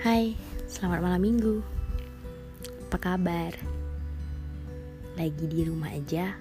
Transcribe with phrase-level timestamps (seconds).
[0.00, 0.32] Hai,
[0.64, 1.60] selamat malam minggu
[2.88, 3.52] Apa kabar?
[5.12, 6.40] Lagi di rumah aja?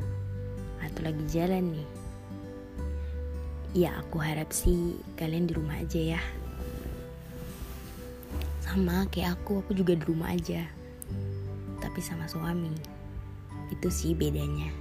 [0.79, 1.89] Atau lagi jalan nih?
[3.75, 6.21] Ya aku harap sih kalian di rumah aja ya
[8.63, 10.63] Sama kayak aku, aku juga di rumah aja
[11.83, 12.71] Tapi sama suami
[13.75, 14.71] Itu sih bedanya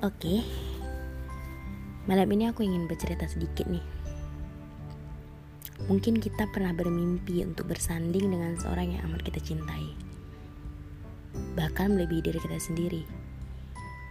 [0.00, 0.40] Oke
[2.08, 3.84] Malam ini aku ingin bercerita sedikit nih
[5.88, 9.96] Mungkin kita pernah bermimpi untuk bersanding dengan seorang yang amat kita cintai.
[11.56, 13.02] Bahkan melebihi diri kita sendiri.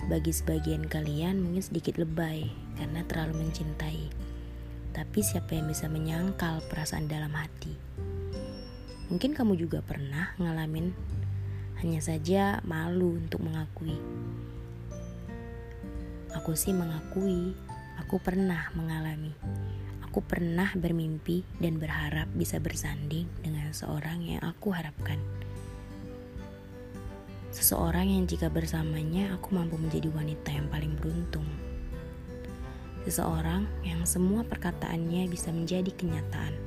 [0.08, 2.48] Bagi sebagian kalian mungkin sedikit lebay
[2.80, 4.10] karena terlalu mencintai.
[4.96, 7.76] Tapi siapa yang bisa menyangkal perasaan dalam hati?
[9.14, 10.94] Mungkin kamu juga pernah ngalamin
[11.82, 13.96] hanya saja malu untuk mengakui.
[16.38, 17.58] Aku sih mengakui,
[17.98, 19.34] aku pernah mengalami.
[20.10, 25.22] Aku pernah bermimpi dan berharap bisa bersanding dengan seorang yang aku harapkan.
[27.54, 31.46] Seseorang yang jika bersamanya aku mampu menjadi wanita yang paling beruntung.
[33.06, 36.58] Seseorang yang semua perkataannya bisa menjadi kenyataan.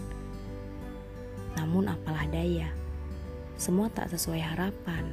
[1.59, 2.71] Namun apalah daya,
[3.59, 5.11] semua tak sesuai harapan.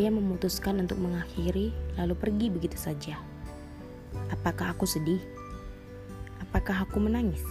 [0.00, 1.68] Ia memutuskan untuk mengakhiri
[2.00, 3.20] lalu pergi begitu saja.
[4.32, 5.33] Apakah aku sedih?
[6.54, 7.42] Apakah aku menangis?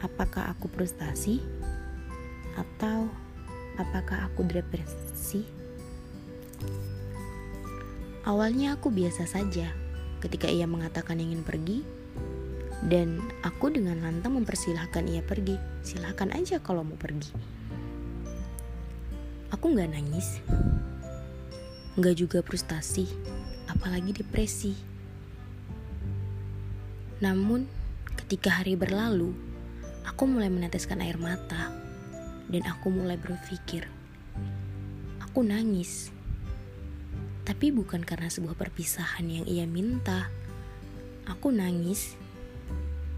[0.00, 1.44] Apakah aku frustasi?
[2.56, 3.12] Atau
[3.76, 5.44] apakah aku depresi?
[8.24, 9.76] Awalnya aku biasa saja
[10.24, 11.84] ketika ia mengatakan ingin pergi
[12.88, 15.60] dan aku dengan lantang mempersilahkan ia pergi.
[15.84, 17.36] Silahkan aja kalau mau pergi.
[19.52, 20.40] Aku nggak nangis,
[22.00, 23.04] nggak juga frustasi,
[23.68, 24.72] apalagi depresi.
[27.20, 27.81] Namun
[28.32, 29.36] Ketika hari berlalu,
[30.08, 31.68] aku mulai meneteskan air mata
[32.48, 33.84] dan aku mulai berpikir,
[35.20, 36.08] aku nangis.
[37.44, 40.32] Tapi bukan karena sebuah perpisahan yang ia minta.
[41.28, 42.16] Aku nangis,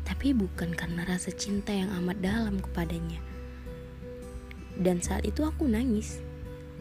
[0.03, 3.23] tapi bukan karena rasa cinta yang amat dalam kepadanya.
[4.75, 6.19] Dan saat itu aku nangis,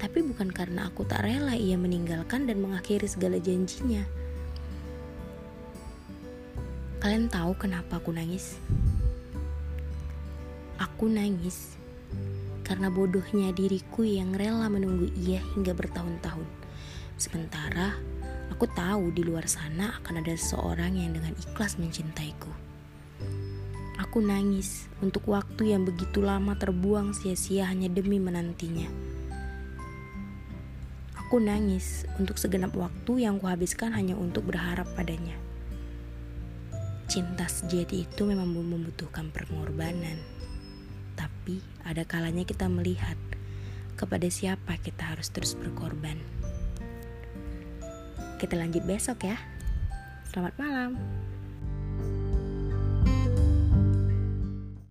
[0.01, 4.22] tapi bukan karena aku tak rela ia meninggalkan dan mengakhiri segala janjinya
[7.03, 8.55] Kalian tahu kenapa aku nangis?
[10.79, 11.75] Aku nangis
[12.63, 16.47] karena bodohnya diriku yang rela menunggu ia hingga bertahun-tahun.
[17.19, 17.99] Sementara
[18.47, 22.47] aku tahu di luar sana akan ada seseorang yang dengan ikhlas mencintaiku.
[23.99, 28.87] Aku nangis untuk waktu yang begitu lama terbuang sia-sia hanya demi menantinya.
[31.19, 35.35] Aku nangis untuk segenap waktu yang kuhabiskan hanya untuk berharap padanya
[37.13, 40.17] cinta sejati itu memang membutuhkan pengorbanan.
[41.13, 43.13] Tapi ada kalanya kita melihat
[43.93, 46.17] kepada siapa kita harus terus berkorban.
[48.41, 49.37] Kita lanjut besok ya.
[50.25, 50.97] Selamat malam.